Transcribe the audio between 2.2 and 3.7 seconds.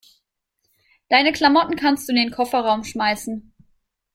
Kofferraum schmeißen.